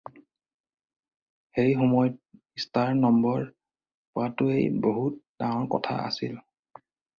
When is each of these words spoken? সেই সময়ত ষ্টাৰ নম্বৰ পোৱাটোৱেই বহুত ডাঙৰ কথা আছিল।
সেই 1.57 1.75
সময়ত 1.81 2.15
ষ্টাৰ 2.63 2.89
নম্বৰ 3.03 3.45
পোৱাটোৱেই 3.51 4.75
বহুত 4.89 5.45
ডাঙৰ 5.45 5.71
কথা 5.77 6.01
আছিল। 6.11 6.45